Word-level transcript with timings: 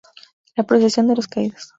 La 0.55 0.63
procesión 0.63 1.07
de 1.07 1.15
los 1.15 1.27
caídos. 1.27 1.69